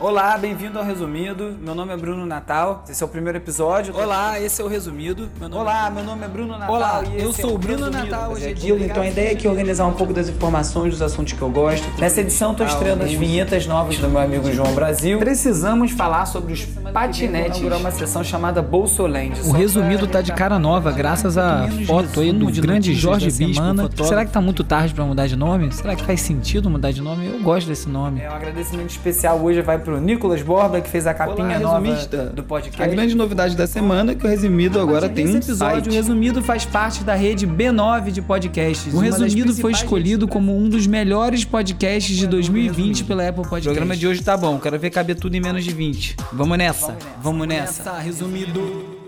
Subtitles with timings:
[0.00, 1.54] Olá, bem-vindo ao Resumido.
[1.60, 2.82] Meu nome é Bruno Natal.
[2.88, 3.94] Esse é o primeiro episódio.
[3.94, 5.28] Olá, esse é o Resumido.
[5.38, 5.60] Meu nome...
[5.60, 6.74] Olá, meu nome é Bruno Natal.
[6.74, 8.10] Olá, eu sou é o Bruno Resumido.
[8.10, 8.32] Natal.
[8.32, 8.74] Hoje é dia.
[8.82, 11.86] Então a ideia é aqui organizar um pouco das informações dos assuntos que eu gosto.
[12.00, 15.18] Nessa edição estou estreando as vinhetas novas do meu amigo João Brasil.
[15.18, 17.60] Precisamos falar sobre os patinetes.
[17.60, 19.38] uma sessão chamada Bolsoland.
[19.44, 23.62] O Resumido tá de cara nova, graças à foto aí do grande Jorge Bispo.
[24.02, 25.70] Será que tá muito tarde para mudar de nome?
[25.72, 27.26] Será que faz sentido mudar de nome?
[27.26, 28.22] Eu gosto desse nome.
[28.22, 32.30] É um agradecimento especial hoje vai pro Nicolas Borba, que fez a capinha Olá, nova
[32.34, 32.82] do podcast.
[32.82, 35.88] A grande novidade da semana é que o Resumido agora tem um episódio, site.
[35.88, 38.92] O Resumido faz parte da rede B9 de podcasts.
[38.92, 43.68] O Resumido foi escolhido como um dos melhores podcasts de 2020 pela Apple Podcast.
[43.68, 46.16] O programa de hoje tá bom, quero ver caber tudo em menos de 20.
[46.32, 47.82] Vamos nessa, vamos nessa.
[47.82, 47.98] Vamos nessa.
[47.98, 49.00] Resumido.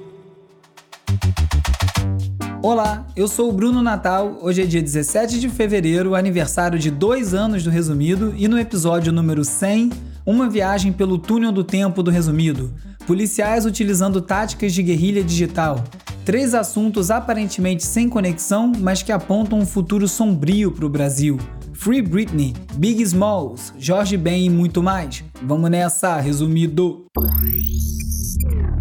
[2.62, 4.38] Olá, eu sou o Bruno Natal.
[4.40, 9.12] Hoje é dia 17 de fevereiro, aniversário de dois anos do Resumido, e no episódio
[9.12, 9.90] número 100
[10.24, 12.72] uma viagem pelo túnel do tempo do resumido.
[13.06, 15.82] Policiais utilizando táticas de guerrilha digital.
[16.24, 21.38] Três assuntos aparentemente sem conexão, mas que apontam um futuro sombrio para o Brasil.
[21.72, 25.24] Free Britney, Big Smalls, Jorge Ben e muito mais.
[25.42, 27.06] Vamos nessa, resumido.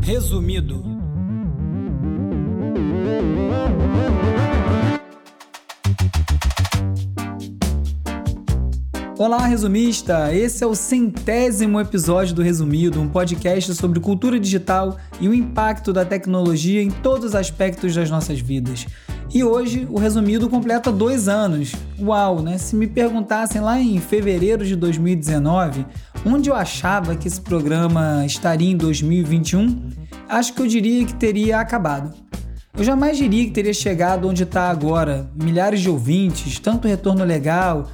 [0.02, 1.02] Resumido.
[9.23, 10.33] Olá, resumista!
[10.33, 15.94] Esse é o centésimo episódio do Resumido, um podcast sobre cultura digital e o impacto
[15.94, 18.88] da tecnologia em todos os aspectos das nossas vidas.
[19.31, 21.72] E hoje o Resumido completa dois anos.
[22.00, 22.58] Uau, né?
[22.58, 25.85] Se me perguntassem lá em fevereiro de 2019
[26.25, 29.88] onde eu achava que esse programa estaria em 2021,
[30.28, 32.11] acho que eu diria que teria acabado.
[32.75, 37.88] Eu jamais diria que teria chegado onde está agora, milhares de ouvintes, tanto retorno legal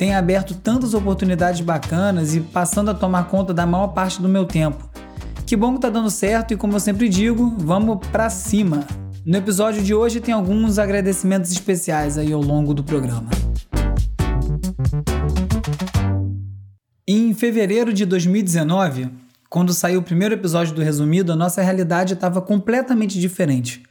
[0.00, 4.46] tem aberto tantas oportunidades bacanas e passando a tomar conta da maior parte do meu
[4.46, 4.88] tempo.
[5.44, 8.86] Que bom que tá dando certo e como eu sempre digo, vamos pra cima.
[9.26, 13.28] No episódio de hoje tem alguns agradecimentos especiais aí ao longo do programa.
[17.06, 19.10] Em fevereiro de 2019,
[19.50, 23.82] quando saiu o primeiro episódio do Resumido, a nossa realidade estava completamente diferente.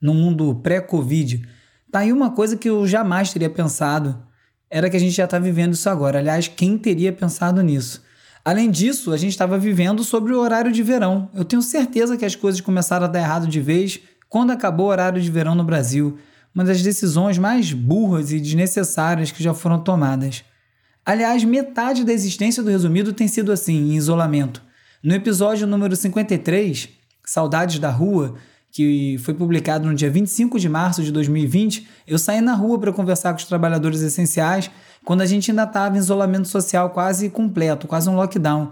[0.00, 1.46] No mundo pré-Covid,
[1.88, 4.31] tá aí uma coisa que eu jamais teria pensado
[4.72, 6.18] era que a gente já está vivendo isso agora.
[6.18, 8.02] Aliás, quem teria pensado nisso?
[8.42, 11.28] Além disso, a gente estava vivendo sobre o horário de verão.
[11.34, 14.00] Eu tenho certeza que as coisas começaram a dar errado de vez
[14.30, 16.18] quando acabou o horário de verão no Brasil,
[16.54, 20.42] uma das decisões mais burras e desnecessárias que já foram tomadas.
[21.04, 24.62] Aliás, metade da existência do resumido tem sido assim, em isolamento.
[25.02, 26.88] No episódio número 53,
[27.26, 28.36] Saudades da Rua,
[28.72, 32.90] que foi publicado no dia 25 de março de 2020, eu saí na rua para
[32.90, 34.70] conversar com os trabalhadores essenciais
[35.04, 38.70] quando a gente ainda estava em isolamento social quase completo, quase um lockdown.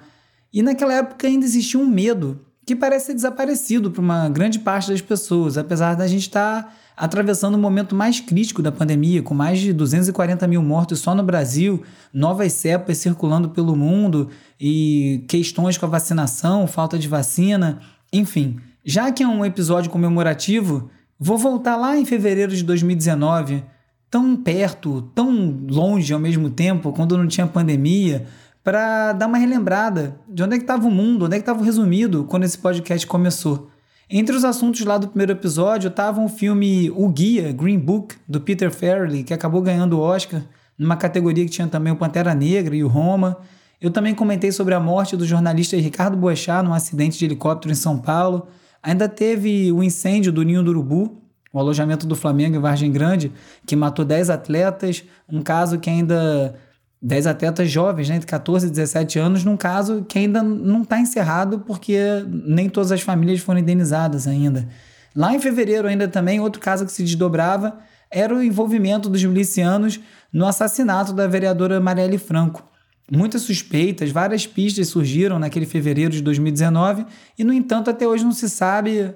[0.53, 4.91] E naquela época ainda existia um medo que parece ter desaparecido para uma grande parte
[4.91, 9.35] das pessoas, apesar da gente estar tá atravessando o momento mais crítico da pandemia, com
[9.35, 11.83] mais de 240 mil mortos só no Brasil,
[12.13, 17.81] novas cepas circulando pelo mundo e questões com a vacinação, falta de vacina,
[18.13, 18.59] enfim.
[18.85, 23.63] Já que é um episódio comemorativo, vou voltar lá em fevereiro de 2019,
[24.11, 28.27] tão perto, tão longe ao mesmo tempo, quando não tinha pandemia,
[28.65, 31.61] para dar uma relembrada de onde é que estava o mundo, onde é que estava
[31.61, 33.71] o resumido quando esse podcast começou.
[34.09, 38.41] Entre os assuntos lá do primeiro episódio estava o filme O Guia, Green Book, do
[38.41, 40.43] Peter Farrelly, que acabou ganhando o Oscar,
[40.77, 43.37] numa categoria que tinha também o Pantera Negra e o Roma.
[43.81, 47.77] Eu também comentei sobre a morte do jornalista Ricardo Boechat num acidente de helicóptero em
[47.77, 48.49] São Paulo.
[48.83, 53.33] Ainda teve o incêndio do Ninho do Urubu, o alojamento do Flamengo em Vargem Grande,
[53.67, 56.55] que matou 10 atletas, um caso que ainda
[57.03, 61.01] 10 atletas jovens, né, entre 14 e 17 anos, num caso que ainda não está
[61.01, 64.69] encerrado porque nem todas as famílias foram indenizadas ainda.
[65.15, 67.79] Lá em fevereiro, ainda também, outro caso que se desdobrava
[68.11, 69.99] era o envolvimento dos milicianos
[70.33, 72.70] no assassinato da vereadora Marielle Franco.
[73.11, 77.05] Muitas suspeitas, várias pistas surgiram naquele fevereiro de 2019
[77.37, 79.13] e, no entanto, até hoje não se sabe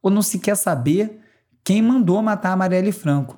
[0.00, 1.18] ou não se quer saber
[1.64, 3.36] quem mandou matar a Marielle Franco.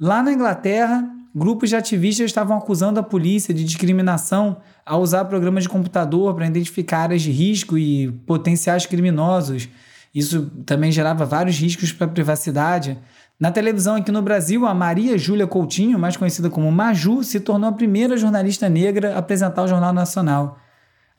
[0.00, 5.64] Lá na Inglaterra, grupos de ativistas estavam acusando a polícia de discriminação ao usar programas
[5.64, 9.68] de computador para identificar áreas de risco e potenciais criminosos.
[10.14, 12.98] Isso também gerava vários riscos para a privacidade.
[13.40, 17.70] Na televisão aqui no Brasil, a Maria Júlia Coutinho, mais conhecida como Maju, se tornou
[17.70, 20.58] a primeira jornalista negra a apresentar o Jornal Nacional.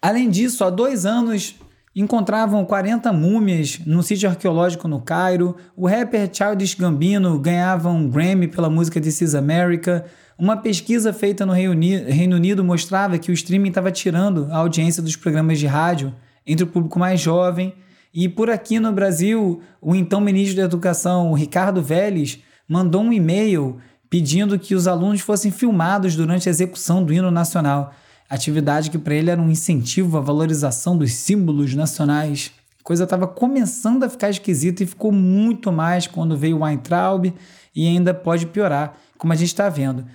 [0.02, 1.56] Além disso, há dois anos
[1.96, 8.50] encontravam 40 múmias num sítio arqueológico no Cairo, o rapper Childish Gambino ganhava um Grammy
[8.50, 10.04] pela música This Is America,
[10.38, 15.16] uma pesquisa feita no Reino Unido mostrava que o streaming estava tirando a audiência dos
[15.16, 16.14] programas de rádio
[16.46, 17.74] entre o público mais jovem,
[18.14, 23.78] e por aqui no Brasil, o então ministro da Educação, Ricardo Vélez, mandou um e-mail
[24.10, 27.94] pedindo que os alunos fossem filmados durante a execução do hino nacional
[28.30, 32.52] atividade que para ele era um incentivo à valorização dos símbolos nacionais.
[32.80, 37.34] A coisa estava começando a ficar esquisita e ficou muito mais quando veio o Weintraub
[37.76, 40.06] e ainda pode piorar, como a gente está vendo.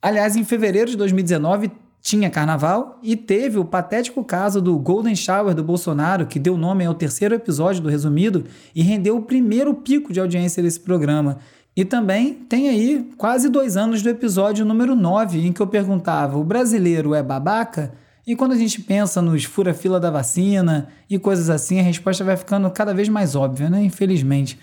[0.00, 1.72] Aliás, em fevereiro de 2019
[2.08, 6.86] tinha carnaval e teve o patético caso do Golden Shower do Bolsonaro, que deu nome
[6.86, 11.36] ao terceiro episódio do Resumido e rendeu o primeiro pico de audiência desse programa.
[11.76, 16.38] E também tem aí quase dois anos do episódio número 9, em que eu perguntava:
[16.38, 17.92] o brasileiro é babaca?
[18.26, 22.38] E quando a gente pensa nos fura-fila da vacina e coisas assim, a resposta vai
[22.38, 23.84] ficando cada vez mais óbvia, né?
[23.84, 24.58] Infelizmente.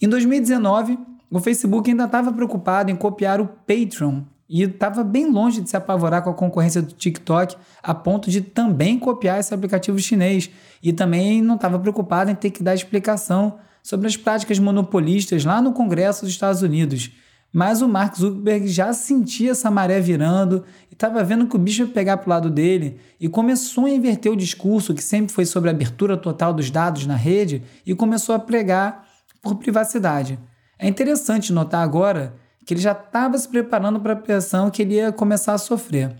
[0.00, 0.98] Em 2019,
[1.30, 5.76] o Facebook ainda estava preocupado em copiar o Patreon e estava bem longe de se
[5.76, 10.50] apavorar com a concorrência do TikTok, a ponto de também copiar esse aplicativo chinês.
[10.82, 15.60] E também não estava preocupado em ter que dar explicação sobre as práticas monopolistas lá
[15.60, 17.10] no Congresso dos Estados Unidos.
[17.52, 21.82] Mas o Mark Zuckerberg já sentia essa maré virando e estava vendo que o bicho
[21.82, 25.46] ia pegar para o lado dele e começou a inverter o discurso que sempre foi
[25.46, 29.06] sobre a abertura total dos dados na rede e começou a pregar
[29.40, 30.38] por privacidade.
[30.78, 32.34] É interessante notar agora
[32.66, 36.16] que ele já estava se preparando para a pressão que ele ia começar a sofrer.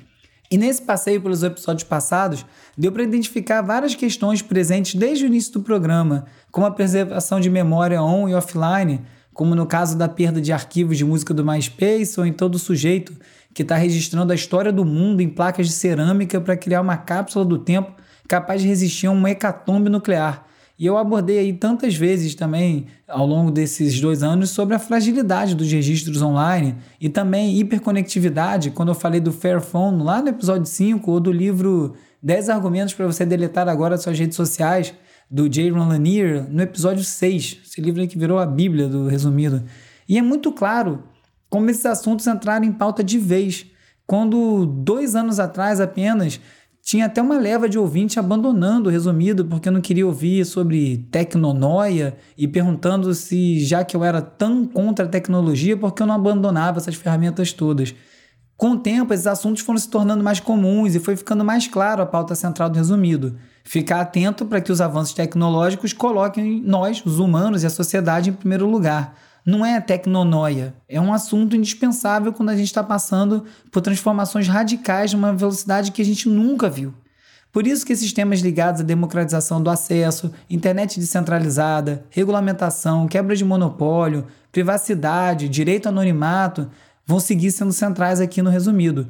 [0.49, 2.47] E nesse passeio pelos episódios passados,
[2.79, 7.51] deu para identificar várias questões presentes desde o início do programa, como a preservação de
[7.51, 9.03] memória on e offline,
[9.35, 13.13] como no caso da perda de arquivos de música do MySpace, ou então do sujeito
[13.53, 17.45] que está registrando a história do mundo em placas de cerâmica para criar uma cápsula
[17.45, 17.93] do tempo
[18.29, 20.47] capaz de resistir a uma hecatombe nuclear.
[20.79, 25.55] E eu abordei aí tantas vezes também ao longo desses dois anos sobre a fragilidade
[25.55, 31.11] dos registros online e também hiperconectividade, quando eu falei do Fairphone lá no episódio 5
[31.11, 34.93] ou do livro 10 argumentos para você deletar agora suas redes sociais
[35.31, 39.09] do Jay Ron Lanier no episódio 6, esse livro aí que virou a bíblia do
[39.09, 39.65] resumido.
[40.09, 41.05] E é muito claro
[41.49, 43.67] como esses assuntos entraram em pauta de vez,
[44.07, 46.41] quando dois anos atrás apenas
[46.87, 52.17] tinha até uma leva de ouvinte abandonando o resumido porque não queria ouvir sobre tecnonoia
[52.39, 56.15] e perguntando se, já que eu era tão contra a tecnologia, por que eu não
[56.15, 57.93] abandonava essas ferramentas todas.
[58.57, 62.03] Com o tempo, esses assuntos foram se tornando mais comuns e foi ficando mais claro
[62.03, 63.37] a pauta central do resumido.
[63.65, 68.33] Ficar atento para que os avanços tecnológicos coloquem nós, os humanos e a sociedade, em
[68.33, 69.13] primeiro lugar
[69.47, 75.13] não é tecnonoia, é um assunto indispensável quando a gente está passando por transformações radicais
[75.13, 76.93] numa velocidade que a gente nunca viu.
[77.53, 83.45] Por isso que esses temas ligados à democratização do acesso, internet descentralizada, regulamentação, quebra de
[83.45, 86.69] monopólio, privacidade, direito ao anonimato
[87.07, 89.09] vão seguir sendo centrais aqui no resumido.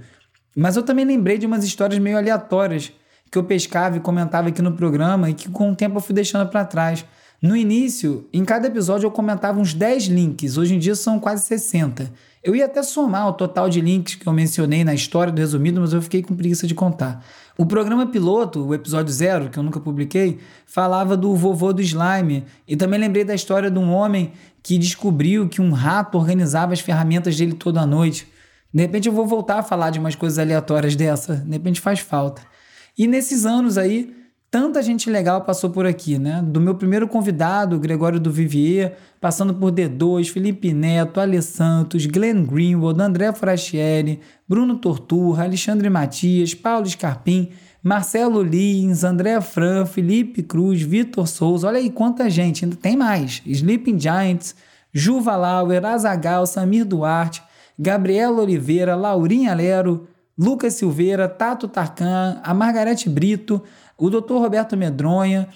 [0.54, 2.92] Mas eu também lembrei de umas histórias meio aleatórias
[3.30, 6.14] que eu pescava e comentava aqui no programa e que com o tempo eu fui
[6.14, 7.04] deixando para trás.
[7.40, 11.44] No início, em cada episódio eu comentava uns 10 links, hoje em dia são quase
[11.44, 12.10] 60.
[12.42, 15.80] Eu ia até somar o total de links que eu mencionei na história do resumido,
[15.80, 17.24] mas eu fiquei com preguiça de contar.
[17.58, 22.44] O programa piloto, o episódio zero, que eu nunca publiquei, falava do vovô do slime.
[22.68, 24.32] E também lembrei da história de um homem
[24.62, 28.28] que descobriu que um rato organizava as ferramentas dele toda noite.
[28.72, 31.98] De repente eu vou voltar a falar de umas coisas aleatórias dessa, de repente faz
[31.98, 32.42] falta.
[32.96, 34.14] E nesses anos aí,
[34.50, 36.42] tanta gente legal passou por aqui, né?
[36.44, 42.44] Do meu primeiro convidado, Gregório do Vivier, passando por D2, Felipe Neto, Ale Santos, Glenn
[42.44, 47.50] Greenwald, André Forastieri, Bruno Torturra, Alexandre Matias, Paulo Scarpim,
[47.82, 53.40] Marcelo Lins, André Fran, Felipe Cruz, Vitor Souza, olha aí quanta gente, ainda tem mais.
[53.46, 54.56] Sleeping Giants,
[54.92, 57.42] Juva Lauer, Azagal, Samir Duarte,
[57.78, 63.62] Gabriela Oliveira, Laurinha Lero, Lucas Silveira, Tato Tarkan, a Margarete Brito,
[63.98, 64.34] o Dr.
[64.34, 65.48] Roberto Medronha,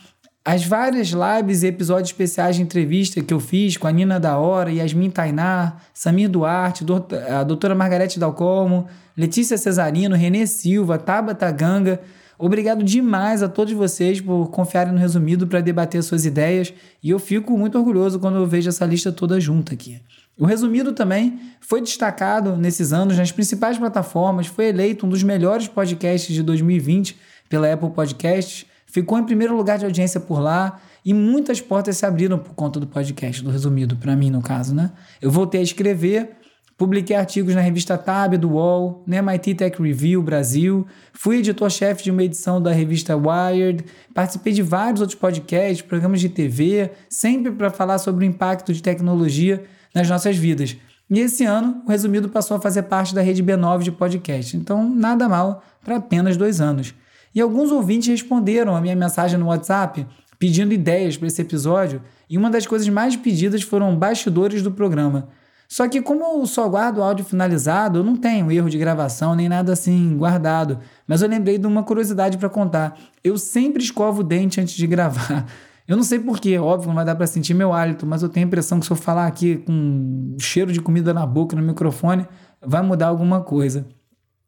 [0.44, 4.38] as várias lives e episódios especiais de entrevista que eu fiz com a Nina da
[4.38, 6.84] Hora, Yasmin Tainá, Samir Duarte,
[7.28, 12.00] a doutora Margarete Dalcomo, Letícia Cesarino, Renê Silva, Tabata Ganga.
[12.38, 17.18] Obrigado demais a todos vocês por confiarem no resumido para debater suas ideias e eu
[17.18, 20.00] fico muito orgulhoso quando eu vejo essa lista toda junta aqui.
[20.38, 25.68] O resumido também foi destacado nesses anos nas principais plataformas, foi eleito um dos melhores
[25.68, 27.14] podcasts de 2020
[27.50, 32.06] pela Apple Podcasts, ficou em primeiro lugar de audiência por lá e muitas portas se
[32.06, 34.90] abriram por conta do podcast, do resumido, para mim no caso, né?
[35.20, 36.40] Eu voltei a escrever
[36.80, 42.10] Publiquei artigos na revista Tab do UOL, na MIT Tech Review Brasil, fui editor-chefe de
[42.10, 47.68] uma edição da revista Wired, participei de vários outros podcasts, programas de TV, sempre para
[47.68, 49.62] falar sobre o impacto de tecnologia
[49.94, 50.74] nas nossas vidas.
[51.10, 54.88] E esse ano, o Resumido passou a fazer parte da rede B9 de podcast, então
[54.88, 56.94] nada mal para apenas dois anos.
[57.34, 60.06] E alguns ouvintes responderam a minha mensagem no WhatsApp
[60.38, 65.28] pedindo ideias para esse episódio, e uma das coisas mais pedidas foram bastidores do programa.
[65.68, 69.36] Só que como eu só guardo o áudio finalizado, eu não tenho erro de gravação
[69.36, 70.80] nem nada assim guardado.
[71.06, 72.98] Mas eu lembrei de uma curiosidade para contar.
[73.22, 75.46] Eu sempre escovo o dente antes de gravar.
[75.86, 78.46] Eu não sei porquê, óbvio, não vai dar para sentir meu hálito, mas eu tenho
[78.46, 82.28] a impressão que se eu falar aqui com cheiro de comida na boca, no microfone,
[82.64, 83.88] vai mudar alguma coisa.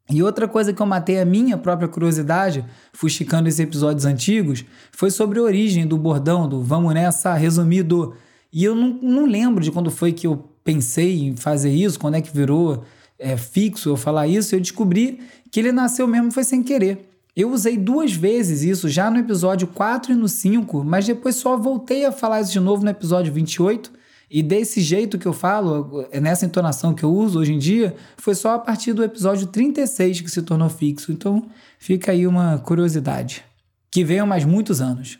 [0.09, 5.09] E outra coisa que eu matei a minha própria curiosidade, fuxicando esses episódios antigos, foi
[5.09, 8.13] sobre a origem do bordão, do vamos nessa, resumido.
[8.51, 12.15] E eu não, não lembro de quando foi que eu pensei em fazer isso, quando
[12.15, 12.83] é que virou
[13.17, 14.53] é, fixo eu falar isso.
[14.53, 17.09] Eu descobri que ele nasceu mesmo foi sem querer.
[17.35, 21.57] Eu usei duas vezes isso, já no episódio 4 e no 5, mas depois só
[21.57, 23.91] voltei a falar isso de novo no episódio 28.
[24.29, 27.95] E desse jeito que eu falo, é nessa entonação que eu uso hoje em dia,
[28.17, 31.11] foi só a partir do episódio 36 que se tornou fixo.
[31.11, 31.45] Então
[31.77, 33.43] fica aí uma curiosidade.
[33.91, 35.19] Que veio mais muitos anos.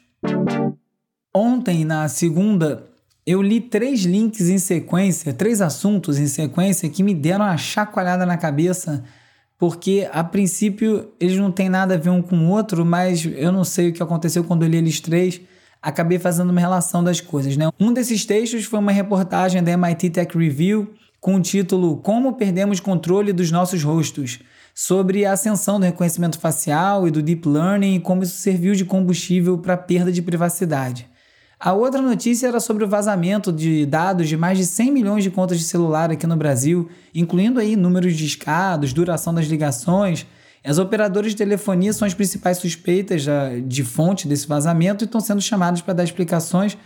[1.35, 2.85] Ontem, na segunda,
[3.25, 8.25] eu li três links em sequência, três assuntos em sequência que me deram uma chacoalhada
[8.25, 9.03] na cabeça
[9.63, 13.49] porque a princípio eles não têm nada a ver um com o outro, mas eu
[13.49, 15.39] não sei o que aconteceu quando eu li eles três,
[15.83, 17.57] acabei fazendo uma relação das coisas.
[17.57, 17.69] Né?
[17.77, 22.79] Um desses textos foi uma reportagem da MIT Tech Review com o título Como Perdemos
[22.79, 24.39] Controle dos Nossos Rostos,
[24.73, 28.85] sobre a ascensão do reconhecimento facial e do deep learning e como isso serviu de
[28.85, 31.07] combustível para a perda de privacidade.
[31.59, 35.31] A outra notícia era sobre o vazamento de dados de mais de 100 milhões de
[35.31, 40.25] contas de celular aqui no Brasil, incluindo aí números de escados, duração das ligações.
[40.65, 43.25] As operadoras de telefonia são as principais suspeitas
[43.65, 46.77] de fonte desse vazamento e estão sendo chamadas para dar explicações,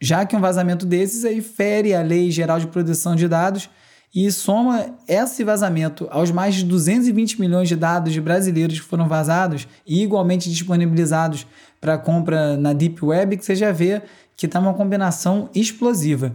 [0.00, 3.68] já que um vazamento desses aí fere a Lei Geral de Proteção de Dados
[4.14, 9.06] e soma esse vazamento aos mais de 220 milhões de dados de brasileiros que foram
[9.06, 11.46] vazados e igualmente disponibilizados
[11.78, 14.00] para compra na Deep Web, que você já vê
[14.34, 16.34] que está uma combinação explosiva.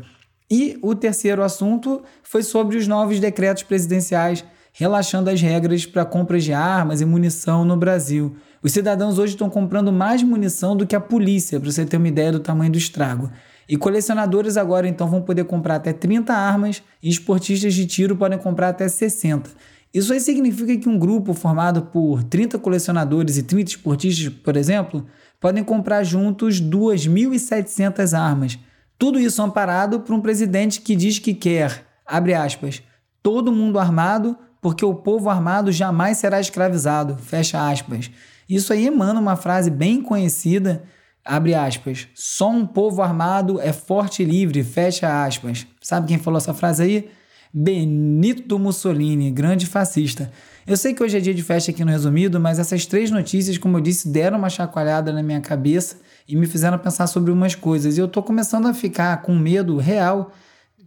[0.49, 4.43] E o terceiro assunto foi sobre os novos decretos presidenciais
[4.73, 8.35] relaxando as regras para compras de armas e munição no Brasil.
[8.63, 12.07] Os cidadãos hoje estão comprando mais munição do que a polícia, para você ter uma
[12.07, 13.29] ideia do tamanho do estrago.
[13.67, 18.37] E colecionadores agora então vão poder comprar até 30 armas e esportistas de tiro podem
[18.37, 19.49] comprar até 60.
[19.93, 25.05] Isso aí significa que um grupo formado por 30 colecionadores e 30 esportistas, por exemplo,
[25.39, 28.59] podem comprar juntos 2.700 armas.
[28.97, 32.81] Tudo isso amparado por um presidente que diz que quer, abre aspas,
[33.21, 38.11] todo mundo armado, porque o povo armado jamais será escravizado, fecha aspas.
[38.47, 40.83] Isso aí emana uma frase bem conhecida,
[41.25, 45.65] abre aspas, só um povo armado é forte e livre, fecha aspas.
[45.81, 47.09] Sabe quem falou essa frase aí?
[47.53, 50.31] Benito Mussolini, grande fascista.
[50.65, 53.57] Eu sei que hoje é dia de festa aqui no resumido, mas essas três notícias,
[53.57, 57.55] como eu disse, deram uma chacoalhada na minha cabeça e me fizeram pensar sobre umas
[57.55, 57.97] coisas.
[57.97, 60.31] E eu estou começando a ficar com medo real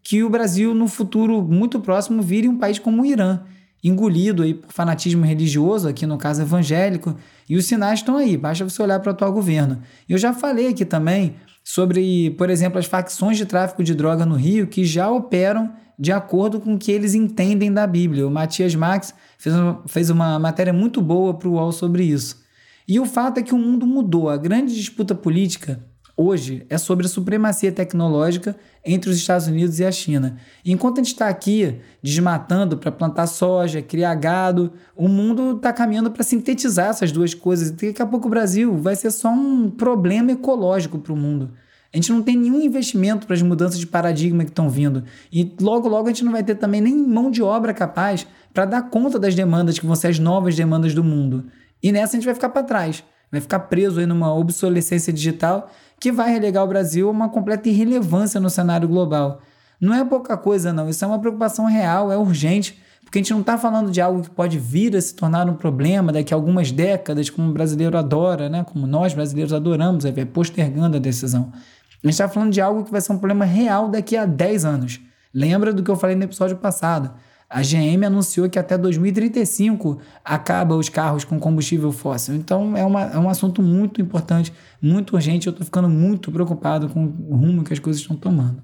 [0.02, 3.40] que o Brasil, no futuro muito próximo, vire um país como o Irã,
[3.84, 7.14] engolido aí por fanatismo religioso, aqui no caso evangélico,
[7.48, 9.80] e os sinais estão aí, basta você olhar para o atual governo.
[10.08, 14.36] Eu já falei aqui também sobre, por exemplo, as facções de tráfico de droga no
[14.36, 18.26] Rio que já operam de acordo com o que eles entendem da Bíblia.
[18.26, 22.42] O Matias Max fez uma, fez uma matéria muito boa para o UOL sobre isso.
[22.88, 24.28] E o fato é que o mundo mudou.
[24.28, 25.84] A grande disputa política
[26.16, 30.36] hoje é sobre a supremacia tecnológica entre os Estados Unidos e a China.
[30.64, 36.10] enquanto a gente está aqui desmatando para plantar soja, criar gado, o mundo está caminhando
[36.10, 37.70] para sintetizar essas duas coisas.
[37.70, 41.50] Daqui a pouco o Brasil vai ser só um problema ecológico para o mundo.
[41.92, 45.04] A gente não tem nenhum investimento para as mudanças de paradigma que estão vindo.
[45.32, 48.64] E logo, logo a gente não vai ter também nem mão de obra capaz para
[48.64, 51.46] dar conta das demandas que vão ser as novas demandas do mundo.
[51.80, 53.04] E nessa a gente vai ficar para trás.
[53.34, 57.68] Vai ficar preso aí numa obsolescência digital que vai relegar o Brasil a uma completa
[57.68, 59.40] irrelevância no cenário global.
[59.80, 60.88] Não é pouca coisa, não.
[60.88, 64.22] Isso é uma preocupação real, é urgente, porque a gente não está falando de algo
[64.22, 67.96] que pode vir a se tornar um problema daqui a algumas décadas, como o brasileiro
[67.96, 68.64] adora, né?
[68.64, 71.52] como nós brasileiros adoramos, vai postergando a decisão.
[71.52, 74.64] A gente está falando de algo que vai ser um problema real daqui a 10
[74.64, 75.00] anos.
[75.32, 77.10] Lembra do que eu falei no episódio passado?
[77.48, 82.34] A GM anunciou que até 2035 acaba os carros com combustível fóssil.
[82.34, 85.46] Então é, uma, é um assunto muito importante, muito urgente.
[85.46, 88.60] Eu estou ficando muito preocupado com o rumo que as coisas estão tomando.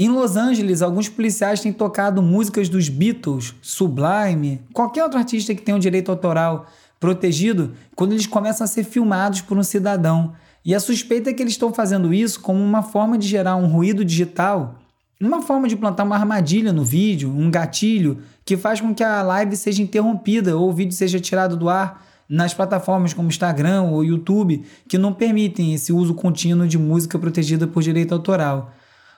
[0.00, 5.62] Em Los Angeles, alguns policiais têm tocado músicas dos Beatles, Sublime, qualquer outro artista que
[5.62, 6.66] tenha um direito autoral
[7.00, 10.34] protegido, quando eles começam a ser filmados por um cidadão.
[10.64, 13.66] E a suspeita é que eles estão fazendo isso como uma forma de gerar um
[13.66, 14.78] ruído digital,
[15.26, 19.22] uma forma de plantar uma armadilha no vídeo, um gatilho, que faz com que a
[19.22, 24.04] live seja interrompida ou o vídeo seja tirado do ar nas plataformas como Instagram ou
[24.04, 28.72] YouTube, que não permitem esse uso contínuo de música protegida por direito autoral.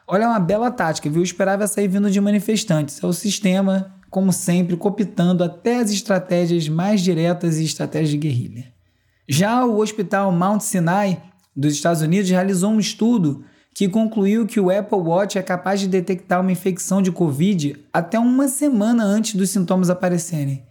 [0.06, 1.20] Olha, é uma bela tática, viu?
[1.20, 3.02] Eu esperava aí vindo de manifestantes.
[3.02, 8.72] É o sistema, como sempre, copitando até as estratégias mais diretas e estratégias de guerrilha.
[9.28, 11.22] Já o Hospital Mount Sinai
[11.54, 15.88] dos Estados Unidos realizou um estudo que concluiu que o Apple Watch é capaz de
[15.88, 20.64] detectar uma infecção de Covid até uma semana antes dos sintomas aparecerem.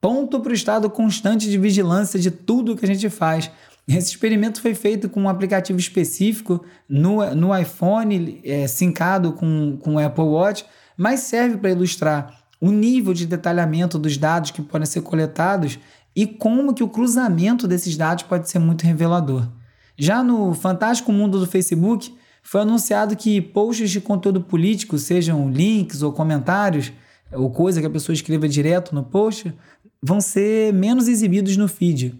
[0.00, 3.50] Ponto para o estado constante de vigilância de tudo que a gente faz.
[3.88, 9.94] Esse experimento foi feito com um aplicativo específico no, no iPhone, é, sincado com, com
[9.94, 10.64] o Apple Watch,
[10.96, 15.78] mas serve para ilustrar o nível de detalhamento dos dados que podem ser coletados
[16.14, 19.48] e como que o cruzamento desses dados pode ser muito revelador.
[19.96, 22.14] Já no fantástico mundo do Facebook,
[22.46, 26.92] foi anunciado que posts de conteúdo político, sejam links ou comentários,
[27.32, 29.52] ou coisa que a pessoa escreva direto no post,
[30.00, 32.14] vão ser menos exibidos no feed.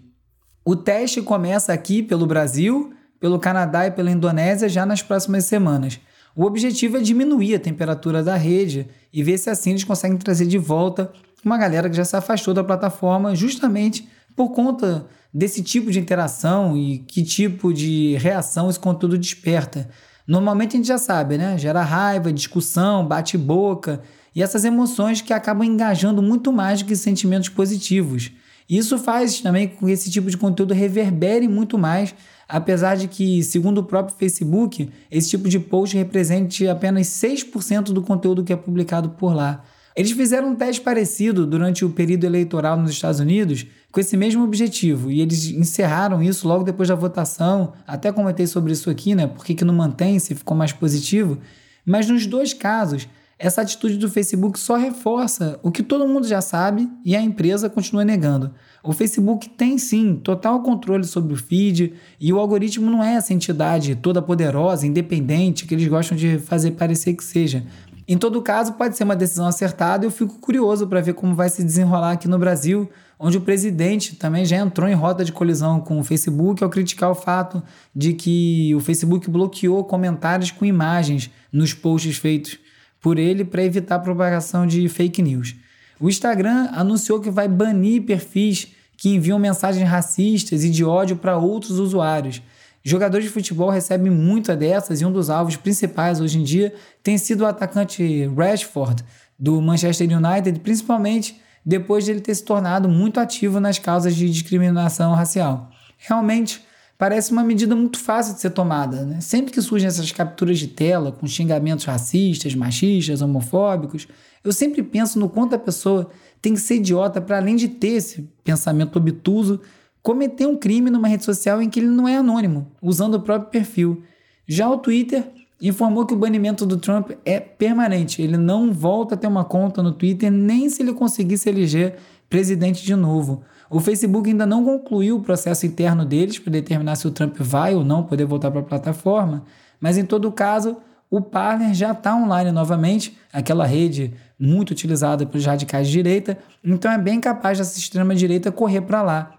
[0.65, 5.99] O teste começa aqui pelo Brasil, pelo Canadá e pela Indonésia já nas próximas semanas.
[6.35, 10.47] O objetivo é diminuir a temperatura da rede e ver se assim eles conseguem trazer
[10.47, 11.13] de volta
[11.45, 16.75] uma galera que já se afastou da plataforma justamente por conta desse tipo de interação
[16.75, 19.87] e que tipo de reação esse conteúdo desperta.
[20.27, 21.57] Normalmente a gente já sabe, né?
[21.57, 24.01] Gera raiva, discussão, bate-boca
[24.35, 28.31] e essas emoções que acabam engajando muito mais do que sentimentos positivos.
[28.67, 32.15] Isso faz também com que esse tipo de conteúdo reverbere muito mais,
[32.49, 38.01] apesar de que, segundo o próprio Facebook, esse tipo de post represente apenas 6% do
[38.01, 39.63] conteúdo que é publicado por lá.
[39.95, 44.43] Eles fizeram um teste parecido durante o período eleitoral nos Estados Unidos com esse mesmo
[44.43, 47.71] objetivo e eles encerraram isso logo depois da votação.
[47.87, 49.25] Até comentei sobre isso aqui, né?
[49.25, 51.37] Por que, que não mantém se ficou mais positivo?
[51.85, 53.07] Mas nos dois casos,
[53.39, 57.69] essa atitude do Facebook só reforça o que todo mundo já sabe e a empresa
[57.69, 58.53] continua negando.
[58.83, 63.33] O Facebook tem sim total controle sobre o feed e o algoritmo não é essa
[63.33, 67.65] entidade toda poderosa, independente que eles gostam de fazer parecer que seja.
[68.07, 71.33] Em todo caso, pode ser uma decisão acertada e eu fico curioso para ver como
[71.33, 72.87] vai se desenrolar aqui no Brasil,
[73.17, 77.09] onde o presidente também já entrou em rota de colisão com o Facebook ao criticar
[77.09, 77.63] o fato
[77.95, 82.59] de que o Facebook bloqueou comentários com imagens nos posts feitos
[83.01, 85.55] por ele para evitar a propagação de fake news.
[85.99, 91.37] O Instagram anunciou que vai banir perfis que enviam mensagens racistas e de ódio para
[91.37, 92.41] outros usuários.
[92.87, 96.71] Jogadores de futebol recebem muita dessas e um dos alvos principais hoje em dia
[97.01, 99.03] tem sido o atacante Rashford
[99.39, 104.29] do Manchester United, principalmente depois de ele ter se tornado muito ativo nas causas de
[104.29, 105.71] discriminação racial.
[105.97, 106.61] Realmente
[106.95, 109.03] parece uma medida muito fácil de ser tomada.
[109.03, 109.19] Né?
[109.19, 114.07] Sempre que surgem essas capturas de tela com xingamentos racistas, machistas, homofóbicos,
[114.43, 116.07] eu sempre penso no quanto a pessoa
[116.39, 119.59] tem que ser idiota para além de ter esse pensamento obtuso
[120.05, 123.49] cometer um crime numa rede social em que ele não é anônimo, usando o próprio
[123.49, 124.03] perfil.
[124.47, 125.23] Já o Twitter
[125.59, 128.21] informou que o banimento do Trump é permanente.
[128.21, 131.95] Ele não volta a ter uma conta no Twitter nem se ele conseguir se eleger
[132.29, 133.41] presidente de novo.
[133.67, 137.73] O Facebook ainda não concluiu o processo interno deles para determinar se o Trump vai
[137.73, 139.43] ou não poder voltar para a plataforma,
[139.81, 140.77] mas em todo caso,
[141.09, 146.91] o Parler já está online novamente, aquela rede muito utilizada pelos radicais de direita, então
[146.91, 149.31] é bem capaz dessa extrema-direita correr para lá.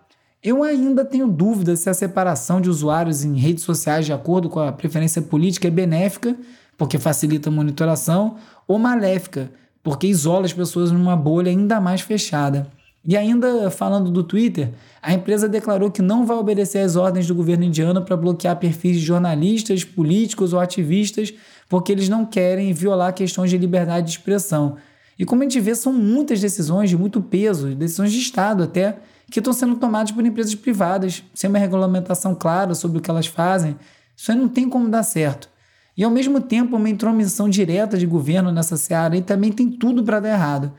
[0.43, 4.61] Eu ainda tenho dúvidas se a separação de usuários em redes sociais de acordo com
[4.61, 6.37] a preferência política é benéfica,
[6.77, 8.37] porque facilita a monitoração,
[8.69, 9.51] ou maléfica,
[9.83, 12.71] porque isola as pessoas numa bolha ainda mais fechada.
[13.07, 17.35] E ainda falando do Twitter, a empresa declarou que não vai obedecer às ordens do
[17.37, 21.33] governo indiano para bloquear perfis de jornalistas, políticos ou ativistas,
[21.69, 24.77] porque eles não querem violar questões de liberdade de expressão.
[25.17, 28.99] E como a gente vê, são muitas decisões de muito peso, decisões de Estado até,
[29.31, 33.27] que estão sendo tomadas por empresas privadas, sem uma regulamentação clara sobre o que elas
[33.27, 33.77] fazem.
[34.17, 35.49] Isso aí não tem como dar certo.
[35.97, 40.05] E ao mesmo tempo, uma intromissão direta de governo nessa seara aí também tem tudo
[40.05, 40.73] para dar errado.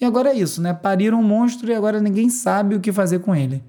[0.00, 0.72] E agora é isso, né?
[0.72, 3.64] Pariram um monstro e agora ninguém sabe o que fazer com ele.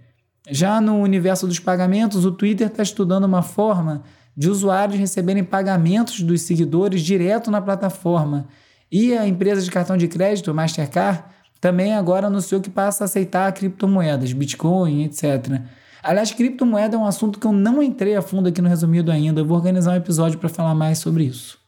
[0.50, 4.04] Já no universo dos pagamentos, o Twitter está estudando uma forma
[4.36, 8.48] de usuários receberem pagamentos dos seguidores direto na plataforma.
[8.92, 11.24] E a empresa de cartão de crédito, Mastercard,
[11.60, 15.62] também agora anunciou que passa a aceitar criptomoedas, Bitcoin, etc.
[16.02, 19.42] Aliás, criptomoeda é um assunto que eu não entrei a fundo aqui no resumido ainda.
[19.42, 21.60] Eu vou organizar um episódio para falar mais sobre isso.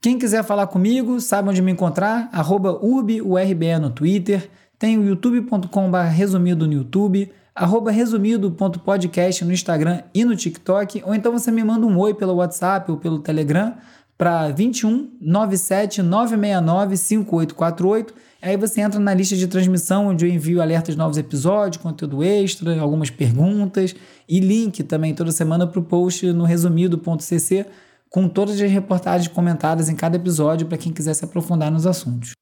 [0.00, 6.66] Quem quiser falar comigo, sabe onde me encontrar, arroba no Twitter, tem o youtube.com.br resumido
[6.66, 11.98] no YouTube, arroba resumido.podcast no Instagram e no TikTok, ou então você me manda um
[11.98, 13.74] oi pelo WhatsApp ou pelo Telegram
[14.16, 18.14] para 21 97 969 5848.
[18.42, 22.24] Aí você entra na lista de transmissão onde eu envio alertas de novos episódios, conteúdo
[22.24, 23.94] extra, algumas perguntas
[24.28, 27.66] e link também toda semana para o post no resumido.cc
[28.08, 32.32] com todas as reportagens comentadas em cada episódio para quem quiser se aprofundar nos assuntos.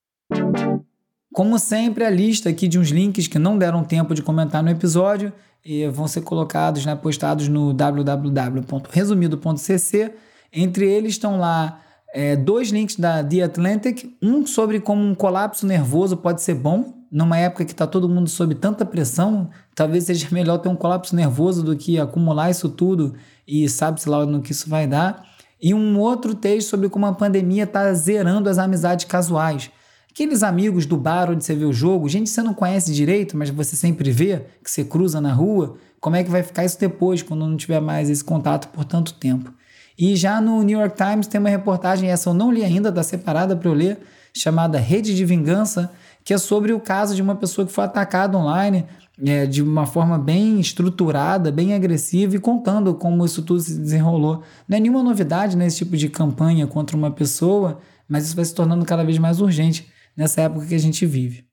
[1.32, 4.70] Como sempre, a lista aqui de uns links que não deram tempo de comentar no
[4.70, 5.30] episódio
[5.64, 10.12] e vão ser colocados, né, postados no www.resumido.cc.
[10.50, 11.82] Entre eles estão lá
[12.14, 16.94] é, dois links da The Atlantic, um sobre como um colapso nervoso pode ser bom,
[17.11, 21.14] numa época que está todo mundo sob tanta pressão, talvez seja melhor ter um colapso
[21.14, 23.14] nervoso do que acumular isso tudo
[23.47, 25.29] e sabe-se lá no que isso vai dar
[25.61, 29.71] e um outro texto sobre como a pandemia está zerando as amizades casuais.
[30.11, 33.37] Aqueles amigos do bar onde você vê o jogo, gente que você não conhece direito,
[33.37, 36.79] mas você sempre vê, que você cruza na rua, como é que vai ficar isso
[36.79, 39.53] depois, quando não tiver mais esse contato por tanto tempo?
[39.98, 43.02] E já no New York Times tem uma reportagem, essa eu não li ainda, está
[43.02, 43.98] separada para eu ler,
[44.32, 45.90] chamada Rede de Vingança,
[46.24, 48.87] que é sobre o caso de uma pessoa que foi atacada online
[49.26, 54.44] é, de uma forma bem estruturada, bem agressiva e contando como isso tudo se desenrolou.
[54.68, 58.54] Não é nenhuma novidade nesse tipo de campanha contra uma pessoa, mas isso vai se
[58.54, 61.44] tornando cada vez mais urgente nessa época que a gente vive.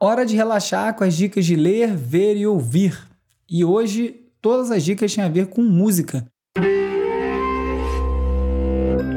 [0.00, 2.98] Hora de relaxar com as dicas de ler, ver e ouvir.
[3.48, 6.26] E hoje todas as dicas têm a ver com música.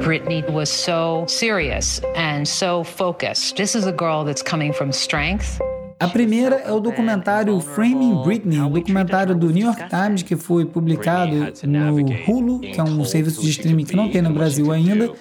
[0.09, 3.57] Britney was so serious and so focused.
[3.57, 5.61] This is a girl that's coming from strength
[5.99, 10.65] a primeira é o documentário Framing Britney, um documentário do New York Times que foi
[10.65, 15.11] publicado no Hulu, que é um serviço de streaming que não tem no Brasil ainda.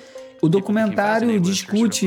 [0.41, 2.07] O documentário discute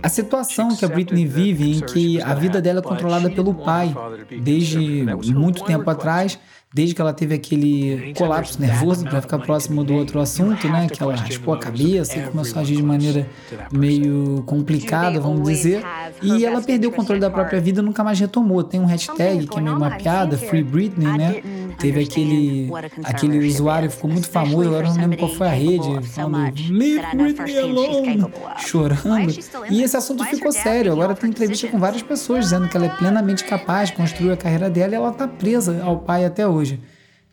[0.00, 3.92] a situação que a Britney vive, em que a vida dela é controlada pelo pai
[4.40, 6.38] desde muito tempo atrás
[6.74, 10.88] desde que ela teve aquele colapso nervoso, para ficar próximo do outro assunto, né?
[10.88, 13.28] Que ela raspou a cabeça e começou a agir de maneira
[13.70, 15.84] meio complicada, vamos dizer.
[16.20, 18.64] E ela perdeu o controle da própria vida e nunca mais retomou.
[18.64, 21.42] Tem um hashtag que é meio uma piada, Free Britney, né?
[21.78, 22.70] Teve aquele,
[23.02, 27.16] aquele usuário que ficou muito famoso, agora não lembro qual foi a rede, falando Leave
[27.16, 28.24] Britney alone,
[28.58, 29.34] chorando.
[29.70, 30.92] E esse assunto ficou sério.
[30.92, 34.36] Agora tem entrevista com várias pessoas dizendo que ela é plenamente capaz de construir a
[34.36, 36.80] carreira dela e ela tá presa ao pai até hoje.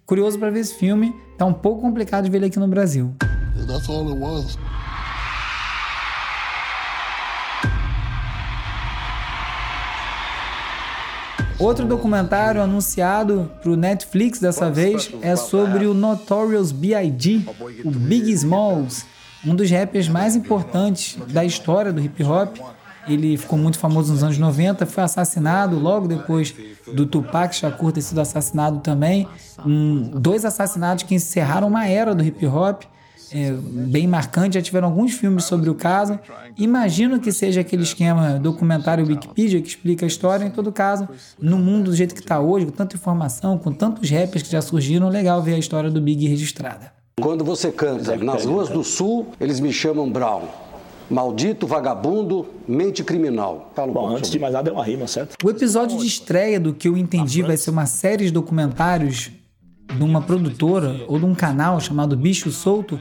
[0.05, 3.13] Curioso para ver esse filme, tá um pouco complicado de ver ele aqui no Brasil.
[11.61, 17.45] Outro documentário anunciado para o Netflix dessa vez é sobre o Notorious B.I.G.,
[17.85, 19.05] o Big Smalls,
[19.45, 22.57] um dos rappers mais importantes da história do hip hop
[23.07, 26.53] ele ficou muito famoso nos anos 90, foi assassinado logo depois
[26.93, 29.27] do Tupac Shakur ter sido assassinado também.
[29.65, 32.83] Um, dois assassinatos que encerraram uma era do hip hop.
[33.33, 36.19] É, bem marcante, já tiveram alguns filmes sobre o caso.
[36.57, 40.45] Imagino que seja aquele esquema documentário Wikipedia que explica a história.
[40.45, 41.07] Em todo caso,
[41.39, 44.61] no mundo do jeito que está hoje, com tanta informação, com tantos rappers que já
[44.61, 46.91] surgiram, legal ver a história do Big registrada.
[47.21, 50.43] Quando você canta nas ruas do Sul, eles me chamam Brown.
[51.09, 53.71] Maldito, vagabundo, mente criminal.
[53.75, 55.35] Fala um Bom, antes de mais nada é uma rima, certo?
[55.43, 59.29] O episódio de estreia do que eu entendi vai ser uma série de documentários
[59.95, 62.99] de uma produtora ou de um canal chamado Bicho Solto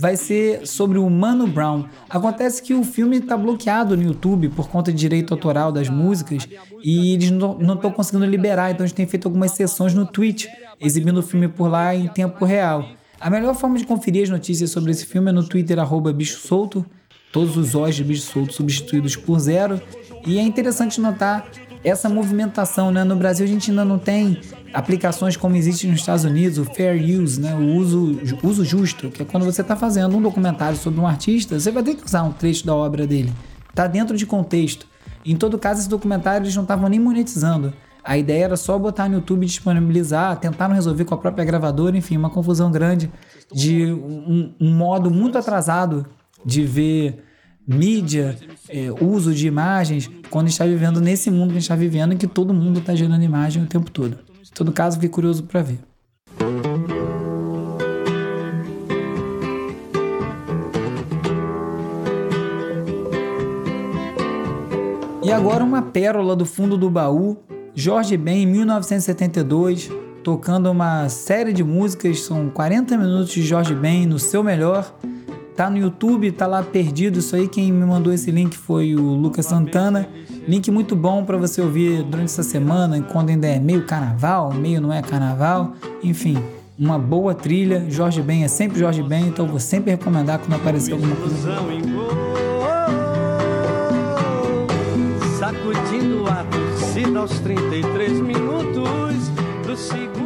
[0.00, 1.84] vai ser sobre o Mano Brown.
[2.08, 6.48] Acontece que o filme está bloqueado no YouTube por conta de direito autoral das músicas
[6.82, 10.46] e eles não estão conseguindo liberar, então a gente tem feito algumas sessões no Twitch,
[10.80, 12.88] exibindo o filme por lá em tempo real.
[13.20, 16.38] A melhor forma de conferir as notícias sobre esse filme é no Twitter, arroba Bicho
[16.38, 16.84] Solto
[17.32, 19.80] todos os Os de bicho solto substituídos por zero.
[20.26, 21.48] E é interessante notar
[21.84, 23.04] essa movimentação, né?
[23.04, 24.40] No Brasil a gente ainda não tem
[24.72, 27.54] aplicações como existe nos Estados Unidos, o fair use, né?
[27.54, 31.58] O uso, uso justo, que é quando você está fazendo um documentário sobre um artista,
[31.58, 33.32] você vai ter que usar um trecho da obra dele.
[33.74, 34.86] Tá dentro de contexto.
[35.24, 37.72] Em todo caso, esse documentário eles não estavam nem monetizando.
[38.04, 42.16] A ideia era só botar no YouTube, disponibilizar, tentaram resolver com a própria gravadora, enfim,
[42.16, 43.10] uma confusão grande
[43.52, 46.04] de um, um modo muito atrasado
[46.44, 47.24] de ver
[47.66, 48.36] mídia,
[48.68, 51.76] é, uso de imagens, quando a gente está vivendo nesse mundo que a gente está
[51.76, 54.18] vivendo, em que todo mundo está gerando imagem o tempo todo.
[54.40, 55.78] Em todo caso, fiquei curioso para ver.
[65.24, 67.38] E agora uma pérola do fundo do baú,
[67.74, 69.88] Jorge Ben, em 1972,
[70.22, 74.94] tocando uma série de músicas, são 40 minutos de Jorge Ben no seu melhor,
[75.56, 77.18] Tá no YouTube, tá lá perdido.
[77.18, 80.08] Isso aí, quem me mandou esse link foi o Lucas Santana.
[80.48, 84.80] Link muito bom para você ouvir durante essa semana, quando ainda é meio carnaval, meio
[84.80, 85.74] não é carnaval.
[86.02, 86.42] Enfim,
[86.78, 87.84] uma boa trilha.
[87.88, 91.36] Jorge Ben é sempre Jorge Ben, então vou sempre recomendar quando aparecer alguma coisa.
[95.38, 98.41] Sacudindo a torcida aos 33 minutos do segundo.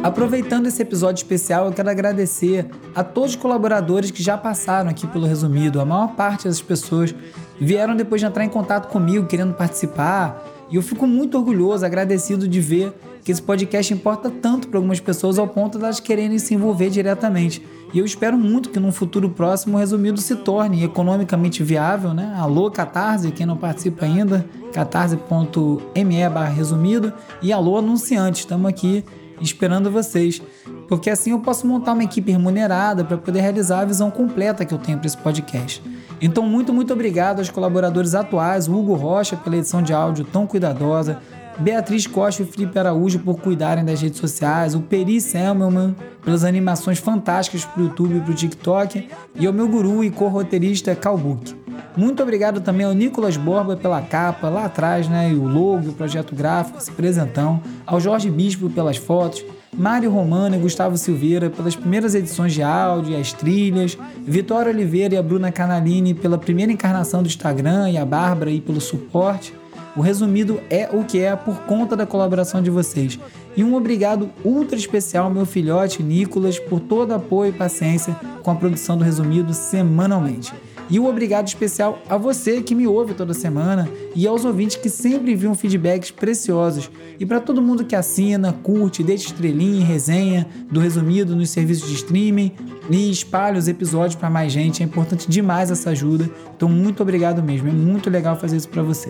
[0.03, 5.07] Aproveitando esse episódio especial, eu quero agradecer a todos os colaboradores que já passaram aqui
[5.07, 5.81] pelo resumido.
[5.81, 7.13] A maior parte das pessoas
[7.59, 10.45] vieram depois de entrar em contato comigo, querendo participar.
[10.69, 12.93] E eu fico muito orgulhoso, agradecido de ver
[13.23, 16.89] que esse podcast importa tanto para algumas pessoas ao ponto de elas quererem se envolver
[16.89, 17.65] diretamente.
[17.93, 22.33] E eu espero muito que num futuro próximo o resumido se torne economicamente viável, né?
[22.37, 26.15] Alô Catarse, quem não participa ainda, catarse.me
[26.55, 29.03] resumido e alô anunciante, estamos aqui
[29.41, 30.41] esperando vocês,
[30.87, 34.73] porque assim eu posso montar uma equipe remunerada para poder realizar a visão completa que
[34.73, 35.81] eu tenho para esse podcast.
[36.19, 41.19] Então, muito, muito obrigado aos colaboradores atuais, Hugo Rocha pela edição de áudio tão cuidadosa,
[41.59, 46.99] Beatriz Costa e Felipe Araújo por cuidarem das redes sociais, o Peri Selmelman pelas animações
[46.99, 51.55] fantásticas para o YouTube e para o TikTok, e ao meu guru e co-roteirista Calbook.
[51.95, 55.31] Muito obrigado também ao Nicolas Borba pela capa lá atrás, né?
[55.31, 57.59] E o logo, o projeto gráfico, esse presentão.
[57.85, 59.43] Ao Jorge Bispo pelas fotos.
[59.75, 63.97] Mário Romano e Gustavo Silveira pelas primeiras edições de áudio e as trilhas.
[64.23, 68.61] Vitória Oliveira e a Bruna Canalini pela primeira encarnação do Instagram e a Bárbara aí
[68.61, 69.53] pelo suporte.
[69.97, 73.19] O resumido é o que é por conta da colaboração de vocês.
[73.55, 78.55] E um obrigado ultra especial meu filhote Nicolas por todo apoio e paciência com a
[78.55, 80.53] produção do resumido semanalmente.
[80.87, 84.87] E um obrigado especial a você que me ouve toda semana e aos ouvintes que
[84.87, 86.91] sempre enviam feedbacks preciosos.
[87.19, 91.89] E para todo mundo que assina, curte, deixa estrelinha e resenha do resumido nos serviços
[91.89, 92.51] de streaming
[92.87, 94.83] e espalha os episódios para mais gente.
[94.83, 96.29] É importante demais essa ajuda.
[96.55, 97.67] Então, muito obrigado mesmo.
[97.67, 99.09] É muito legal fazer isso para você.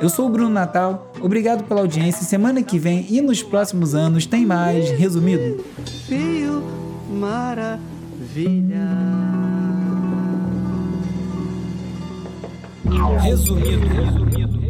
[0.00, 2.24] Eu sou o Bruno Natal, obrigado pela audiência.
[2.24, 5.64] Semana que vem e nos próximos anos tem mais resumido.
[6.06, 6.62] Fio
[7.10, 8.88] maravilha.
[13.20, 14.67] Resumido, resumido.